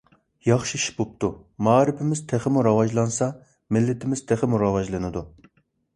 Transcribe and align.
ياخشى 0.45 0.77
ئىش 0.79 0.85
بوپتۇ. 1.01 1.29
مائارىپىمىز 1.67 2.23
تېخىمۇ 2.31 2.65
راۋاجلانسا 2.69 3.29
مىللىتىمىز 3.77 4.25
تېخىمۇ 4.33 4.63
راۋاجلىنىدۇ. 4.65 5.23